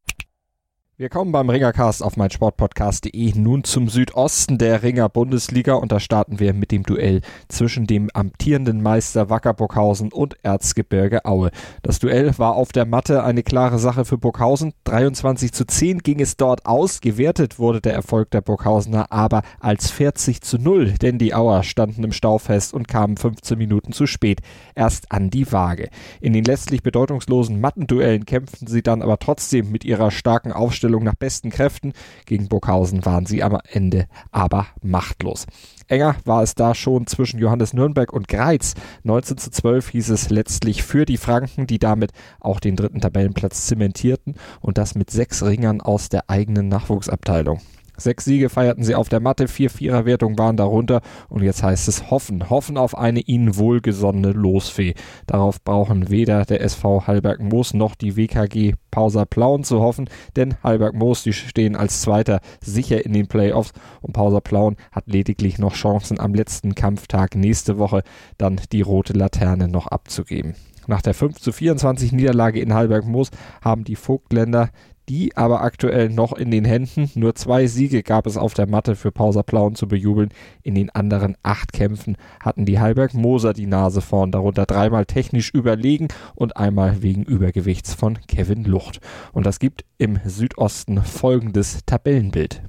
Wir 1.01 1.09
kommen 1.09 1.31
beim 1.31 1.49
Ringercast 1.49 2.03
auf 2.03 2.15
meinsportpodcast.de 2.15 3.33
nun 3.33 3.63
zum 3.63 3.89
Südosten 3.89 4.59
der 4.59 4.83
Ringer 4.83 5.09
Bundesliga 5.09 5.73
und 5.73 5.91
da 5.91 5.99
starten 5.99 6.39
wir 6.39 6.53
mit 6.53 6.71
dem 6.71 6.83
Duell 6.83 7.21
zwischen 7.47 7.87
dem 7.87 8.11
amtierenden 8.13 8.83
Meister 8.83 9.31
Wacker 9.31 9.55
Burghausen 9.55 10.11
und 10.11 10.37
Erzgebirge 10.43 11.25
Aue. 11.25 11.49
Das 11.81 11.97
Duell 11.97 12.37
war 12.37 12.53
auf 12.53 12.71
der 12.71 12.85
Matte 12.85 13.23
eine 13.23 13.41
klare 13.41 13.79
Sache 13.79 14.05
für 14.05 14.19
Burghausen. 14.19 14.73
23 14.83 15.51
zu 15.51 15.65
10 15.65 16.03
ging 16.03 16.19
es 16.19 16.37
dort 16.37 16.67
aus. 16.67 17.01
Gewertet 17.01 17.57
wurde 17.57 17.81
der 17.81 17.95
Erfolg 17.95 18.29
der 18.29 18.41
Burghausener 18.41 19.11
aber 19.11 19.41
als 19.59 19.89
40 19.89 20.41
zu 20.41 20.59
0, 20.59 20.91
denn 21.01 21.17
die 21.17 21.33
Auer 21.33 21.63
standen 21.63 22.03
im 22.03 22.11
Stau 22.11 22.37
fest 22.37 22.75
und 22.75 22.87
kamen 22.87 23.17
15 23.17 23.57
Minuten 23.57 23.91
zu 23.91 24.05
spät 24.05 24.41
erst 24.75 25.11
an 25.11 25.31
die 25.31 25.51
Waage. 25.51 25.89
In 26.19 26.33
den 26.33 26.43
letztlich 26.43 26.83
bedeutungslosen 26.83 27.59
Mattenduellen 27.59 28.27
kämpften 28.27 28.67
sie 28.67 28.83
dann 28.83 29.01
aber 29.01 29.17
trotzdem 29.17 29.71
mit 29.71 29.83
ihrer 29.83 30.11
starken 30.11 30.51
Aufstellung 30.51 30.90
Aufstellung 30.91 31.03
nach 31.03 31.15
besten 31.15 31.49
Kräften. 31.49 31.93
Gegen 32.25 32.49
Burghausen 32.49 33.05
waren 33.05 33.25
sie 33.25 33.43
am 33.43 33.57
Ende 33.71 34.07
aber 34.31 34.67
machtlos. 34.81 35.45
Enger 35.87 36.15
war 36.25 36.43
es 36.43 36.53
da 36.53 36.75
schon 36.75 37.07
zwischen 37.07 37.39
Johannes 37.39 37.73
Nürnberg 37.73 38.11
und 38.11 38.27
Greiz. 38.27 38.73
19 39.03 39.37
zu 39.37 39.51
12 39.51 39.89
hieß 39.89 40.09
es 40.09 40.29
letztlich 40.29 40.83
für 40.83 41.05
die 41.05 41.17
Franken, 41.17 41.65
die 41.65 41.79
damit 41.79 42.11
auch 42.41 42.59
den 42.59 42.75
dritten 42.75 42.99
Tabellenplatz 42.99 43.67
zementierten 43.67 44.35
und 44.59 44.77
das 44.77 44.95
mit 44.95 45.09
sechs 45.09 45.43
Ringern 45.43 45.79
aus 45.79 46.09
der 46.09 46.29
eigenen 46.29 46.67
Nachwuchsabteilung. 46.67 47.61
Sechs 48.01 48.25
Siege 48.25 48.49
feierten 48.49 48.83
sie 48.83 48.95
auf 48.95 49.09
der 49.09 49.19
Matte, 49.19 49.47
vier 49.47 49.69
Viererwertungen 49.69 50.39
waren 50.39 50.57
darunter 50.57 51.01
und 51.29 51.43
jetzt 51.43 51.61
heißt 51.61 51.87
es 51.87 52.09
hoffen, 52.09 52.49
hoffen 52.49 52.77
auf 52.77 52.97
eine 52.97 53.19
ihnen 53.19 53.57
wohlgesonnene 53.57 54.31
Losfee. 54.31 54.95
Darauf 55.27 55.63
brauchen 55.63 56.09
weder 56.09 56.45
der 56.45 56.61
SV 56.61 57.05
Halberg 57.05 57.41
Moos 57.41 57.75
noch 57.75 57.93
die 57.93 58.15
WKG 58.15 58.73
Pausa 58.89 59.25
Plauen 59.25 59.63
zu 59.63 59.81
hoffen, 59.81 60.09
denn 60.35 60.55
Halberg 60.63 60.95
Moos, 60.95 61.21
die 61.21 61.33
stehen 61.33 61.75
als 61.75 62.01
Zweiter 62.01 62.39
sicher 62.59 63.05
in 63.05 63.13
den 63.13 63.27
Playoffs 63.27 63.71
und 64.01 64.13
Pausa 64.13 64.39
Plauen 64.39 64.77
hat 64.91 65.07
lediglich 65.07 65.59
noch 65.59 65.73
Chancen 65.73 66.19
am 66.19 66.33
letzten 66.33 66.73
Kampftag 66.73 67.35
nächste 67.35 67.77
Woche 67.77 68.01
dann 68.39 68.59
die 68.71 68.81
rote 68.81 69.13
Laterne 69.13 69.67
noch 69.67 69.85
abzugeben. 69.87 70.55
Nach 70.87 71.03
der 71.03 71.13
5 71.13 71.39
zu 71.39 71.51
24 71.51 72.11
Niederlage 72.11 72.59
in 72.59 72.73
Halberg 72.73 73.05
Moos 73.05 73.29
haben 73.61 73.83
die 73.83 73.95
Vogtländer 73.95 74.71
die 75.11 75.35
aber 75.35 75.61
aktuell 75.61 76.07
noch 76.07 76.31
in 76.31 76.51
den 76.51 76.63
Händen. 76.63 77.11
Nur 77.15 77.35
zwei 77.35 77.67
Siege 77.67 78.01
gab 78.01 78.25
es 78.27 78.37
auf 78.37 78.53
der 78.53 78.65
Matte 78.65 78.95
für 78.95 79.11
Pauser 79.11 79.43
Plauen 79.43 79.75
zu 79.75 79.89
bejubeln. 79.89 80.29
In 80.63 80.73
den 80.73 80.89
anderen 80.89 81.35
acht 81.43 81.73
Kämpfen 81.73 82.15
hatten 82.39 82.65
die 82.65 82.79
Halberg 82.79 83.13
Moser 83.13 83.51
die 83.51 83.65
Nase 83.65 83.99
vorn, 83.99 84.31
darunter 84.31 84.65
dreimal 84.65 85.05
technisch 85.05 85.53
überlegen 85.53 86.07
und 86.33 86.55
einmal 86.55 87.01
wegen 87.01 87.23
Übergewichts 87.23 87.93
von 87.93 88.19
Kevin 88.25 88.63
Lucht. 88.63 89.01
Und 89.33 89.45
das 89.45 89.59
gibt 89.59 89.83
im 89.97 90.17
Südosten 90.23 91.03
folgendes 91.03 91.79
Tabellenbild. 91.85 92.61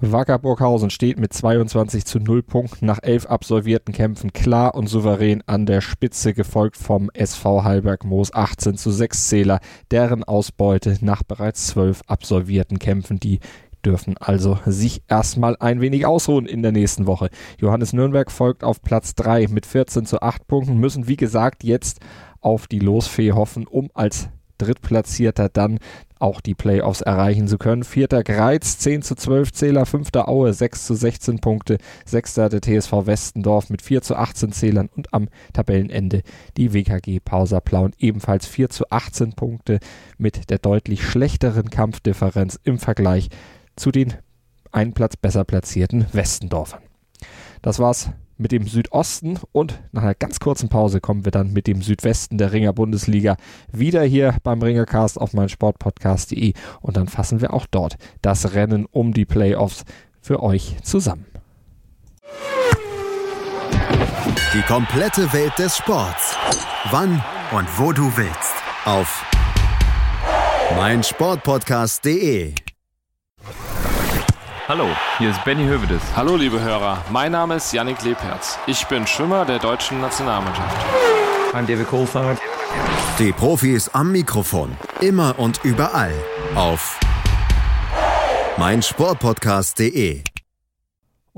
Wacker 0.00 0.38
Burghausen 0.38 0.90
steht 0.90 1.18
mit 1.18 1.32
22 1.32 2.04
zu 2.04 2.20
0 2.20 2.44
Punkten 2.44 2.86
nach 2.86 3.00
elf 3.02 3.26
absolvierten 3.26 3.92
Kämpfen 3.92 4.32
klar 4.32 4.76
und 4.76 4.86
souverän 4.86 5.42
an 5.46 5.66
der 5.66 5.80
Spitze, 5.80 6.34
gefolgt 6.34 6.76
vom 6.76 7.10
SV 7.14 7.64
Halberg 7.64 8.04
Moos 8.04 8.32
18 8.32 8.76
zu 8.76 8.92
6 8.92 9.28
Zähler, 9.28 9.58
deren 9.90 10.22
Ausbeute 10.22 10.98
nach 11.00 11.24
bereits 11.24 11.66
zwölf 11.66 12.02
absolvierten 12.06 12.78
Kämpfen, 12.78 13.18
die 13.18 13.40
dürfen 13.84 14.16
also 14.18 14.60
sich 14.66 15.02
erstmal 15.08 15.56
ein 15.58 15.80
wenig 15.80 16.06
ausruhen 16.06 16.46
in 16.46 16.62
der 16.62 16.70
nächsten 16.72 17.08
Woche. 17.08 17.28
Johannes 17.58 17.92
Nürnberg 17.92 18.30
folgt 18.30 18.62
auf 18.62 18.82
Platz 18.82 19.16
3 19.16 19.48
mit 19.48 19.66
14 19.66 20.06
zu 20.06 20.22
8 20.22 20.46
Punkten, 20.46 20.78
müssen 20.78 21.08
wie 21.08 21.16
gesagt 21.16 21.64
jetzt 21.64 21.98
auf 22.40 22.68
die 22.68 22.78
Losfee 22.78 23.32
hoffen, 23.32 23.66
um 23.66 23.90
als 23.94 24.28
Drittplatzierter 24.58 25.48
dann 25.48 25.78
auch 26.20 26.40
die 26.40 26.54
Playoffs 26.54 27.00
erreichen 27.00 27.48
zu 27.48 27.58
können. 27.58 27.84
Vierter 27.84 28.22
Greiz, 28.22 28.78
10 28.78 29.02
zu 29.02 29.14
12 29.14 29.52
Zähler, 29.52 29.86
fünfter 29.86 30.28
Aue, 30.28 30.52
6 30.52 30.86
zu 30.86 30.94
16 30.94 31.38
Punkte, 31.38 31.78
sechster 32.04 32.48
der 32.48 32.60
TSV 32.60 33.06
Westendorf 33.06 33.70
mit 33.70 33.82
4 33.82 34.02
zu 34.02 34.16
18 34.16 34.52
Zählern 34.52 34.88
und 34.94 35.12
am 35.14 35.28
Tabellenende 35.52 36.22
die 36.56 36.72
WKG 36.72 37.20
Pauser 37.20 37.60
Plauen 37.60 37.92
ebenfalls 37.98 38.46
4 38.46 38.68
zu 38.68 38.90
18 38.90 39.34
Punkte 39.34 39.78
mit 40.16 40.50
der 40.50 40.58
deutlich 40.58 41.02
schlechteren 41.02 41.70
Kampfdifferenz 41.70 42.58
im 42.64 42.78
Vergleich 42.78 43.28
zu 43.76 43.90
den 43.90 44.14
einen 44.72 44.92
Platz 44.92 45.16
besser 45.16 45.44
platzierten 45.44 46.06
Westendorfern. 46.12 46.82
Das 47.62 47.78
war's 47.78 48.10
mit 48.38 48.52
dem 48.52 48.66
Südosten 48.66 49.38
und 49.52 49.80
nach 49.92 50.02
einer 50.02 50.14
ganz 50.14 50.40
kurzen 50.40 50.68
Pause 50.68 51.00
kommen 51.00 51.24
wir 51.24 51.32
dann 51.32 51.52
mit 51.52 51.66
dem 51.66 51.82
Südwesten 51.82 52.38
der 52.38 52.52
Ringer 52.52 52.72
Bundesliga 52.72 53.36
wieder 53.72 54.02
hier 54.02 54.36
beim 54.42 54.62
Ringercast 54.62 55.20
auf 55.20 55.34
meinsportpodcast.de 55.34 56.54
und 56.80 56.96
dann 56.96 57.08
fassen 57.08 57.40
wir 57.40 57.52
auch 57.52 57.66
dort 57.66 57.96
das 58.22 58.54
Rennen 58.54 58.86
um 58.86 59.12
die 59.12 59.26
Playoffs 59.26 59.84
für 60.20 60.42
euch 60.42 60.76
zusammen. 60.82 61.26
Die 64.54 64.62
komplette 64.62 65.32
Welt 65.32 65.52
des 65.58 65.76
Sports. 65.76 66.34
Wann 66.90 67.22
und 67.52 67.66
wo 67.78 67.92
du 67.92 68.10
willst. 68.16 68.54
Auf 68.84 69.24
meinsportpodcast.de 70.76 72.54
Hallo, 74.68 74.86
hier 75.16 75.30
ist 75.30 75.42
Benny 75.46 75.64
Hövedes. 75.64 76.02
Hallo 76.14 76.36
liebe 76.36 76.60
Hörer, 76.60 77.02
mein 77.10 77.32
Name 77.32 77.54
ist 77.54 77.72
Yannick 77.72 78.02
Lebherz. 78.02 78.58
Ich 78.66 78.86
bin 78.86 79.06
Schwimmer 79.06 79.46
der 79.46 79.58
deutschen 79.58 79.98
Nationalmannschaft. 80.02 80.76
I'm 81.54 81.64
David 81.66 81.88
Coulthard. 81.88 82.38
Die 83.18 83.32
Profis 83.32 83.88
am 83.88 84.12
Mikrofon, 84.12 84.76
immer 85.00 85.38
und 85.38 85.64
überall 85.64 86.12
auf 86.54 87.00
meinsportpodcast.de 88.58 90.22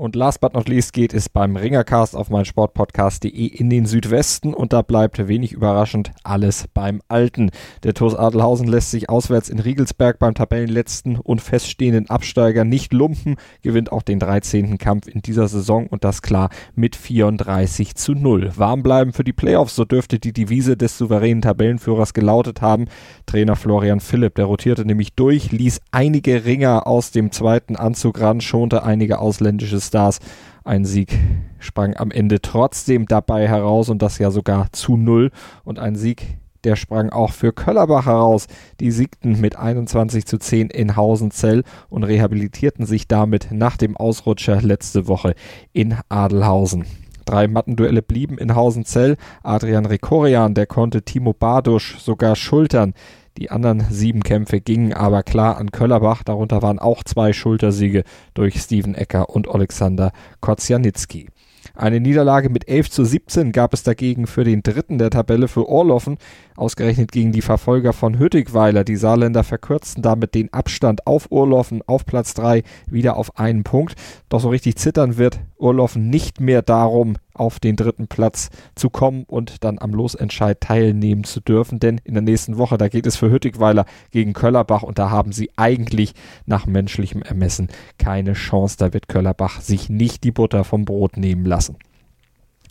und 0.01 0.15
last 0.15 0.41
but 0.41 0.55
not 0.55 0.67
least 0.67 0.93
geht 0.93 1.13
es 1.13 1.29
beim 1.29 1.55
Ringercast 1.55 2.15
auf 2.15 2.31
mein 2.31 2.43
Sportpodcast.de 2.43 3.29
in 3.29 3.69
den 3.69 3.85
Südwesten 3.85 4.55
und 4.55 4.73
da 4.73 4.81
bleibt 4.81 5.27
wenig 5.27 5.51
überraschend 5.51 6.11
alles 6.23 6.65
beim 6.73 7.03
Alten. 7.07 7.51
Der 7.83 7.93
TuS 7.93 8.15
Adelhausen 8.15 8.67
lässt 8.67 8.89
sich 8.89 9.11
auswärts 9.11 9.47
in 9.47 9.59
Riegelsberg 9.59 10.17
beim 10.17 10.33
Tabellenletzten 10.33 11.17
und 11.17 11.39
feststehenden 11.39 12.09
Absteiger 12.09 12.63
nicht 12.63 12.93
lumpen, 12.93 13.35
gewinnt 13.61 13.91
auch 13.91 14.01
den 14.01 14.17
13. 14.17 14.79
Kampf 14.79 15.07
in 15.07 15.21
dieser 15.21 15.47
Saison 15.47 15.85
und 15.85 16.03
das 16.03 16.23
klar 16.23 16.49
mit 16.73 16.95
34 16.95 17.93
zu 17.93 18.13
0. 18.13 18.53
Warm 18.55 18.81
bleiben 18.81 19.13
für 19.13 19.23
die 19.23 19.33
Playoffs, 19.33 19.75
so 19.75 19.85
dürfte 19.85 20.17
die 20.17 20.33
Devise 20.33 20.77
des 20.77 20.97
souveränen 20.97 21.43
Tabellenführers 21.43 22.15
gelautet 22.15 22.61
haben. 22.61 22.85
Trainer 23.27 23.55
Florian 23.55 23.99
Philipp, 23.99 24.33
der 24.33 24.45
rotierte 24.45 24.83
nämlich 24.83 25.13
durch, 25.13 25.51
ließ 25.51 25.79
einige 25.91 26.43
Ringer 26.45 26.87
aus 26.87 27.11
dem 27.11 27.31
zweiten 27.31 27.75
Anzug 27.75 28.19
ran, 28.19 28.41
schonte 28.41 28.81
einige 28.81 29.19
ausländische 29.19 29.79
Stars. 29.91 30.19
Ein 30.63 30.85
Sieg 30.85 31.19
sprang 31.59 31.97
am 31.97 32.11
Ende 32.11 32.41
trotzdem 32.41 33.07
dabei 33.07 33.47
heraus 33.47 33.89
und 33.89 34.01
das 34.01 34.19
ja 34.19 34.31
sogar 34.31 34.71
zu 34.71 34.95
null. 34.95 35.31
Und 35.65 35.79
ein 35.79 35.95
Sieg, 35.95 36.37
der 36.63 36.77
sprang 36.77 37.09
auch 37.09 37.31
für 37.31 37.51
Köllerbach 37.51 38.05
heraus. 38.05 38.47
Die 38.79 38.91
siegten 38.91 39.41
mit 39.41 39.57
21 39.57 40.25
zu 40.25 40.37
10 40.37 40.69
in 40.69 40.95
Hausenzell 40.95 41.63
und 41.89 42.03
rehabilitierten 42.03 42.85
sich 42.85 43.09
damit 43.09 43.49
nach 43.51 43.75
dem 43.75 43.97
Ausrutscher 43.97 44.61
letzte 44.61 45.09
Woche 45.09 45.33
in 45.73 45.97
Adelhausen. 46.07 46.85
Drei 47.25 47.47
Mattenduelle 47.47 48.01
blieben 48.01 48.37
in 48.37 48.55
Hausenzell. 48.55 49.17
Adrian 49.43 49.85
Rekorian, 49.85 50.53
der 50.53 50.67
konnte 50.67 51.01
Timo 51.01 51.33
Badusch 51.33 51.97
sogar 51.99 52.35
schultern. 52.35 52.93
Die 53.37 53.49
anderen 53.49 53.85
sieben 53.89 54.23
Kämpfe 54.23 54.59
gingen 54.59 54.93
aber 54.93 55.23
klar 55.23 55.57
an 55.57 55.71
Köllerbach. 55.71 56.23
Darunter 56.23 56.61
waren 56.61 56.79
auch 56.79 57.03
zwei 57.03 57.33
Schultersiege 57.33 58.03
durch 58.33 58.59
Steven 58.59 58.95
Ecker 58.95 59.29
und 59.29 59.47
Alexander 59.47 60.11
Kozianitzki. 60.41 61.27
Eine 61.73 61.99
Niederlage 61.99 62.49
mit 62.49 62.67
11 62.67 62.91
zu 62.91 63.05
17 63.05 63.51
gab 63.51 63.73
es 63.73 63.83
dagegen 63.83 64.27
für 64.27 64.43
den 64.43 64.61
dritten 64.61 64.97
der 64.97 65.09
Tabelle 65.09 65.47
für 65.47 65.69
Orloffen, 65.69 66.17
ausgerechnet 66.55 67.11
gegen 67.11 67.31
die 67.31 67.41
Verfolger 67.41 67.93
von 67.93 68.19
Hüttigweiler. 68.19 68.83
Die 68.83 68.97
Saarländer 68.97 69.43
verkürzten 69.43 70.03
damit 70.03 70.35
den 70.35 70.51
Abstand 70.51 71.07
auf 71.07 71.31
Orloffen 71.31 71.81
auf 71.87 72.05
Platz 72.05 72.33
3 72.33 72.63
wieder 72.87 73.15
auf 73.15 73.39
einen 73.39 73.63
Punkt. 73.63 73.95
Doch 74.27 74.41
so 74.41 74.49
richtig 74.49 74.75
zittern 74.75 75.17
wird 75.17 75.39
Orloffen 75.57 76.09
nicht 76.09 76.41
mehr 76.41 76.61
darum, 76.61 77.15
auf 77.33 77.59
den 77.59 77.75
dritten 77.75 78.07
Platz 78.07 78.49
zu 78.75 78.89
kommen 78.89 79.23
und 79.27 79.63
dann 79.63 79.79
am 79.79 79.91
Losentscheid 79.91 80.59
teilnehmen 80.59 81.23
zu 81.23 81.39
dürfen. 81.39 81.79
Denn 81.79 81.99
in 82.03 82.13
der 82.13 82.23
nächsten 82.23 82.57
Woche, 82.57 82.77
da 82.77 82.87
geht 82.87 83.07
es 83.07 83.15
für 83.15 83.31
Hüttigweiler 83.31 83.85
gegen 84.11 84.33
Köllerbach 84.33 84.83
und 84.83 84.99
da 84.99 85.09
haben 85.09 85.31
sie 85.31 85.51
eigentlich 85.55 86.13
nach 86.45 86.65
menschlichem 86.65 87.21
Ermessen 87.21 87.69
keine 87.97 88.33
Chance. 88.33 88.77
Da 88.77 88.93
wird 88.93 89.07
Köllerbach 89.07 89.61
sich 89.61 89.89
nicht 89.89 90.23
die 90.23 90.31
Butter 90.31 90.63
vom 90.63 90.85
Brot 90.85 91.17
nehmen 91.17 91.45
lassen. 91.45 91.77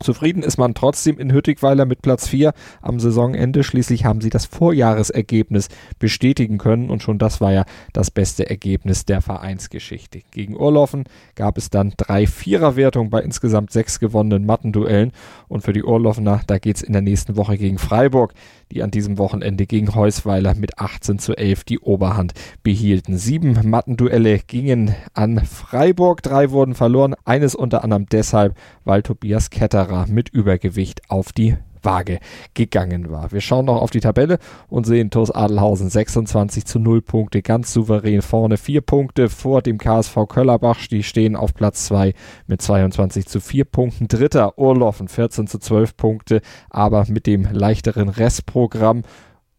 Zufrieden 0.00 0.42
ist 0.42 0.56
man 0.56 0.72
trotzdem 0.72 1.18
in 1.18 1.30
Hüttigweiler 1.30 1.84
mit 1.84 2.00
Platz 2.00 2.26
4 2.26 2.54
am 2.80 2.98
Saisonende. 2.98 3.62
Schließlich 3.62 4.06
haben 4.06 4.22
sie 4.22 4.30
das 4.30 4.46
Vorjahresergebnis 4.46 5.68
bestätigen 5.98 6.56
können 6.56 6.88
und 6.88 7.02
schon 7.02 7.18
das 7.18 7.42
war 7.42 7.52
ja 7.52 7.66
das 7.92 8.10
beste 8.10 8.48
Ergebnis 8.48 9.04
der 9.04 9.20
Vereinsgeschichte. 9.20 10.22
Gegen 10.30 10.56
Urlaufen 10.56 11.04
gab 11.34 11.58
es 11.58 11.68
dann 11.68 11.92
drei 11.98 12.26
Viererwertungen 12.26 13.10
bei 13.10 13.20
insgesamt 13.20 13.72
sechs 13.72 14.00
gewonnenen 14.00 14.46
Mattenduellen 14.46 15.12
und 15.48 15.62
für 15.62 15.74
die 15.74 15.84
Urlaufener, 15.84 16.40
da 16.46 16.58
geht 16.58 16.76
es 16.76 16.82
in 16.82 16.94
der 16.94 17.02
nächsten 17.02 17.36
Woche 17.36 17.58
gegen 17.58 17.76
Freiburg, 17.76 18.32
die 18.72 18.82
an 18.82 18.90
diesem 18.90 19.18
Wochenende 19.18 19.66
gegen 19.66 19.94
Heusweiler 19.94 20.54
mit 20.54 20.78
18 20.78 21.18
zu 21.18 21.36
11 21.36 21.64
die 21.64 21.78
Oberhand 21.78 22.32
behielten. 22.62 23.18
Sieben 23.18 23.58
Mattenduelle 23.68 24.38
gingen 24.38 24.94
an 25.14 25.40
Freiburg, 25.44 26.22
drei 26.22 26.50
wurden 26.50 26.74
verloren, 26.74 27.14
eines 27.24 27.54
unter 27.54 27.84
anderem 27.84 28.06
deshalb, 28.06 28.56
weil 28.84 29.02
Tobias 29.02 29.50
Ketterer 29.50 30.06
mit 30.08 30.28
Übergewicht 30.28 31.10
auf 31.10 31.32
die 31.32 31.56
Waage 31.82 32.18
gegangen 32.54 33.10
war. 33.10 33.32
Wir 33.32 33.40
schauen 33.40 33.66
noch 33.66 33.80
auf 33.80 33.90
die 33.90 34.00
Tabelle 34.00 34.38
und 34.68 34.86
sehen 34.86 35.10
TuS 35.10 35.30
Adelhausen 35.30 35.90
26 35.90 36.64
zu 36.64 36.78
0 36.78 37.02
Punkte, 37.02 37.42
ganz 37.42 37.72
souverän 37.72 38.22
vorne. 38.22 38.56
Vier 38.56 38.80
Punkte 38.80 39.28
vor 39.28 39.62
dem 39.62 39.78
KSV 39.78 40.26
Köllerbach. 40.28 40.86
Die 40.86 41.02
stehen 41.02 41.36
auf 41.36 41.54
Platz 41.54 41.86
2 41.86 42.14
mit 42.46 42.62
22 42.62 43.26
zu 43.26 43.40
4 43.40 43.64
Punkten. 43.64 44.08
Dritter 44.08 44.58
Urloffen 44.58 45.08
14 45.08 45.46
zu 45.46 45.58
12 45.58 45.96
Punkte, 45.96 46.40
aber 46.68 47.04
mit 47.08 47.26
dem 47.26 47.48
leichteren 47.52 48.08
Restprogramm 48.08 49.02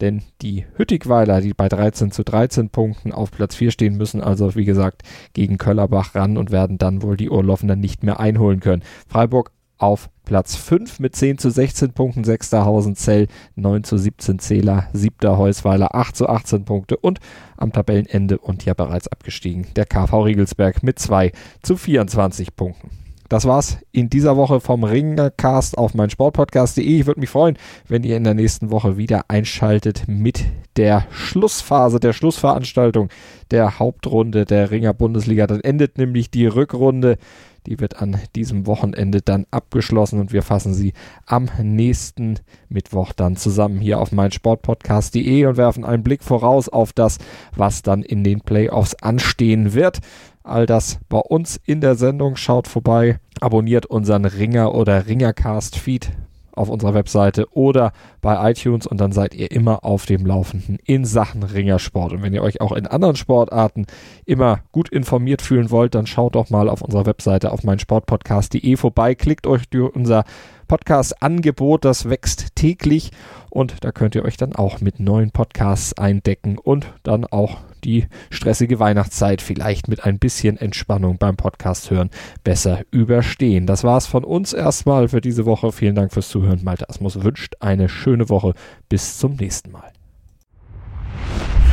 denn 0.01 0.23
die 0.41 0.65
Hüttigweiler, 0.75 1.41
die 1.41 1.53
bei 1.53 1.69
13 1.69 2.11
zu 2.11 2.23
13 2.23 2.69
Punkten 2.69 3.11
auf 3.11 3.31
Platz 3.31 3.55
4 3.55 3.71
stehen, 3.71 3.97
müssen 3.97 4.21
also, 4.21 4.55
wie 4.55 4.65
gesagt, 4.65 5.03
gegen 5.33 5.57
Köllerbach 5.57 6.15
ran 6.15 6.37
und 6.37 6.51
werden 6.51 6.77
dann 6.77 7.03
wohl 7.03 7.15
die 7.15 7.29
Urlaufenden 7.29 7.79
nicht 7.79 8.03
mehr 8.03 8.19
einholen 8.19 8.59
können. 8.59 8.81
Freiburg 9.07 9.51
auf 9.81 10.09
Platz 10.25 10.55
5 10.55 10.99
mit 10.99 11.15
10 11.15 11.37
zu 11.37 11.49
16 11.49 11.93
Punkten, 11.93 12.23
6. 12.23 12.53
Hausenzell, 12.53 13.27
9 13.55 13.83
zu 13.83 13.97
17 13.97 14.39
Zähler, 14.39 14.87
7. 14.93 15.37
Heusweiler, 15.37 15.95
8 15.95 16.15
zu 16.15 16.29
18 16.29 16.65
Punkte 16.65 16.97
und 16.97 17.19
am 17.57 17.73
Tabellenende 17.73 18.37
und 18.37 18.65
ja 18.65 18.73
bereits 18.73 19.07
abgestiegen 19.07 19.67
der 19.75 19.85
KV 19.85 20.23
Riegelsberg 20.23 20.83
mit 20.83 20.99
2 20.99 21.31
zu 21.63 21.75
24 21.75 22.55
Punkten. 22.55 22.91
Das 23.31 23.45
war's 23.45 23.77
in 23.93 24.09
dieser 24.09 24.35
Woche 24.35 24.59
vom 24.59 24.83
Ringercast 24.83 25.77
auf 25.77 25.93
mein 25.93 26.09
Sportpodcast.de. 26.09 26.83
Ich 26.83 27.05
würde 27.05 27.21
mich 27.21 27.29
freuen, 27.29 27.57
wenn 27.87 28.03
ihr 28.03 28.17
in 28.17 28.25
der 28.25 28.33
nächsten 28.33 28.71
Woche 28.71 28.97
wieder 28.97 29.23
einschaltet 29.29 30.03
mit 30.07 30.43
der 30.75 31.05
Schlussphase, 31.11 32.01
der 32.01 32.11
Schlussveranstaltung 32.11 33.07
der 33.49 33.79
Hauptrunde 33.79 34.43
der 34.43 34.69
Ringer 34.69 34.93
Bundesliga. 34.93 35.47
Dann 35.47 35.61
endet 35.61 35.97
nämlich 35.97 36.29
die 36.29 36.45
Rückrunde 36.45 37.17
die 37.65 37.79
wird 37.79 38.01
an 38.01 38.17
diesem 38.35 38.65
Wochenende 38.67 39.21
dann 39.21 39.45
abgeschlossen 39.51 40.19
und 40.19 40.33
wir 40.33 40.41
fassen 40.41 40.73
sie 40.73 40.93
am 41.25 41.49
nächsten 41.61 42.39
Mittwoch 42.69 43.13
dann 43.13 43.35
zusammen 43.35 43.79
hier 43.79 43.99
auf 43.99 44.11
meinsportpodcast.de 44.11 45.45
und 45.45 45.57
werfen 45.57 45.85
einen 45.85 46.03
Blick 46.03 46.23
voraus 46.23 46.69
auf 46.69 46.93
das, 46.93 47.17
was 47.55 47.81
dann 47.81 48.03
in 48.03 48.23
den 48.23 48.41
Playoffs 48.41 48.95
anstehen 48.95 49.73
wird. 49.73 49.99
All 50.43 50.65
das 50.65 50.99
bei 51.07 51.19
uns 51.19 51.59
in 51.65 51.81
der 51.81 51.95
Sendung. 51.95 52.35
Schaut 52.35 52.67
vorbei, 52.67 53.19
abonniert 53.39 53.85
unseren 53.85 54.25
Ringer 54.25 54.73
oder 54.73 55.05
Ringercast-Feed 55.05 56.11
auf 56.55 56.69
unserer 56.69 56.93
Webseite 56.93 57.47
oder 57.51 57.91
bei 58.21 58.51
iTunes 58.51 58.87
und 58.87 58.99
dann 58.99 59.11
seid 59.11 59.33
ihr 59.33 59.51
immer 59.51 59.83
auf 59.83 60.05
dem 60.05 60.25
Laufenden 60.25 60.77
in 60.85 61.05
Sachen 61.05 61.43
Ringersport. 61.43 62.13
Und 62.13 62.21
wenn 62.21 62.33
ihr 62.33 62.43
euch 62.43 62.61
auch 62.61 62.71
in 62.71 62.87
anderen 62.87 63.15
Sportarten 63.15 63.85
immer 64.25 64.59
gut 64.71 64.89
informiert 64.89 65.41
fühlen 65.41 65.71
wollt, 65.71 65.95
dann 65.95 66.07
schaut 66.07 66.35
doch 66.35 66.49
mal 66.49 66.69
auf 66.69 66.81
unserer 66.81 67.05
Webseite 67.05 67.51
auf 67.51 67.63
meinsportpodcast.de 67.63 68.75
vorbei, 68.77 69.15
klickt 69.15 69.47
euch 69.47 69.69
durch 69.69 69.95
unser 69.95 70.23
Podcast-Angebot, 70.67 71.83
das 71.83 72.09
wächst 72.09 72.55
täglich 72.55 73.11
und 73.49 73.83
da 73.83 73.91
könnt 73.91 74.15
ihr 74.15 74.23
euch 74.23 74.37
dann 74.37 74.55
auch 74.55 74.79
mit 74.79 75.01
neuen 75.01 75.31
Podcasts 75.31 75.97
eindecken 75.97 76.57
und 76.57 76.93
dann 77.03 77.25
auch 77.25 77.57
die 77.83 78.07
stressige 78.29 78.79
Weihnachtszeit 78.79 79.41
vielleicht 79.41 79.87
mit 79.87 80.05
ein 80.05 80.19
bisschen 80.19 80.57
Entspannung 80.57 81.17
beim 81.17 81.35
Podcast 81.35 81.91
hören 81.91 82.09
besser 82.43 82.81
überstehen. 82.91 83.65
Das 83.65 83.83
war's 83.83 84.07
von 84.07 84.23
uns 84.23 84.53
erstmal 84.53 85.07
für 85.07 85.21
diese 85.21 85.45
Woche. 85.45 85.71
Vielen 85.71 85.95
Dank 85.95 86.13
fürs 86.13 86.29
Zuhören. 86.29 86.63
Malte 86.63 86.89
Asmus 86.89 87.23
wünscht 87.23 87.55
eine 87.59 87.89
schöne 87.89 88.29
Woche. 88.29 88.53
Bis 88.89 89.17
zum 89.17 89.35
nächsten 89.35 89.71
Mal. 89.71 89.91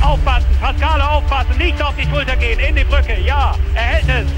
Aufpassen, 0.03 0.47
Pascale 0.61 1.09
aufpassen, 1.09 1.59
nicht 1.59 1.83
auf 1.83 1.95
die 1.97 2.09
Schulter 2.09 2.37
gehen, 2.37 2.59
in 2.61 2.77
die 2.77 2.85
Brücke, 2.85 3.21
ja, 3.27 3.55
er 3.75 3.83
hält 3.83 4.27
es. 4.27 4.33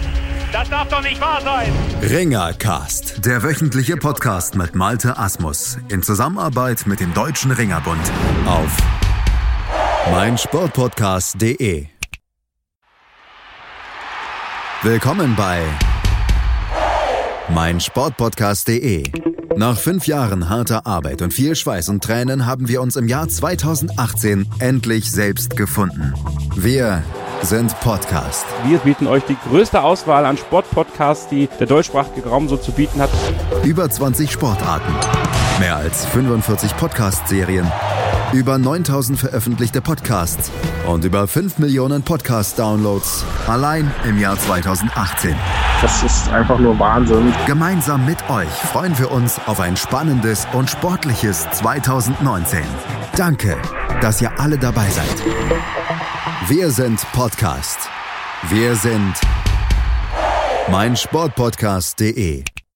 Das 0.52 0.68
darf 0.68 0.88
doch 0.88 1.02
nicht 1.02 1.20
wahr 1.20 1.40
sein. 1.42 1.70
Ringercast, 2.02 3.24
der 3.24 3.42
wöchentliche 3.44 3.96
Podcast 3.96 4.56
mit 4.56 4.74
Malte 4.74 5.16
Asmus 5.16 5.78
in 5.88 6.02
Zusammenarbeit 6.02 6.86
mit 6.86 6.98
dem 6.98 7.14
Deutschen 7.14 7.52
Ringerbund 7.52 8.00
auf 8.46 8.76
meinsportpodcast.de. 10.10 11.86
Willkommen 14.82 15.36
bei 15.36 15.62
meinsportpodcast.de. 17.54 19.04
Nach 19.56 19.78
fünf 19.78 20.08
Jahren 20.08 20.48
harter 20.48 20.84
Arbeit 20.84 21.22
und 21.22 21.32
viel 21.32 21.54
Schweiß 21.54 21.90
und 21.90 22.02
Tränen 22.02 22.44
haben 22.44 22.66
wir 22.66 22.82
uns 22.82 22.96
im 22.96 23.06
Jahr 23.06 23.28
2018 23.28 24.50
endlich 24.58 25.12
selbst 25.12 25.56
gefunden. 25.56 26.12
Wir 26.56 27.04
sind 27.42 27.78
Podcast. 27.78 28.46
Wir 28.64 28.78
bieten 28.78 29.06
euch 29.06 29.22
die 29.24 29.36
größte 29.48 29.80
Auswahl 29.80 30.26
an 30.26 30.36
Sportpodcasts, 30.36 31.28
die 31.28 31.48
der 31.60 31.68
deutschsprachige 31.68 32.28
Raum 32.28 32.48
so 32.48 32.56
zu 32.56 32.72
bieten 32.72 33.00
hat. 33.00 33.10
Über 33.62 33.88
20 33.88 34.28
Sportarten, 34.28 34.92
mehr 35.60 35.76
als 35.76 36.04
45 36.06 36.76
Podcast-Serien, 36.76 37.70
über 38.32 38.58
9000 38.58 39.18
veröffentlichte 39.18 39.80
Podcasts 39.80 40.50
und 40.86 41.04
über 41.04 41.26
5 41.26 41.58
Millionen 41.58 42.02
Podcast-Downloads 42.02 43.24
allein 43.48 43.90
im 44.04 44.18
Jahr 44.18 44.38
2018. 44.38 45.34
Das 45.82 46.02
ist 46.02 46.28
einfach 46.28 46.58
nur 46.58 46.78
Wahnsinn. 46.78 47.32
Gemeinsam 47.46 48.06
mit 48.06 48.18
euch 48.30 48.48
freuen 48.48 48.96
wir 48.98 49.10
uns 49.10 49.40
auf 49.46 49.60
ein 49.60 49.76
spannendes 49.76 50.46
und 50.52 50.70
sportliches 50.70 51.46
2019. 51.52 52.60
Danke, 53.16 53.56
dass 54.00 54.20
ihr 54.22 54.38
alle 54.38 54.58
dabei 54.58 54.88
seid. 54.90 55.24
Wir 56.48 56.70
sind 56.70 57.00
Podcast. 57.12 57.78
Wir 58.48 58.76
sind 58.76 59.14
meinsportpodcast.de. 60.70 62.44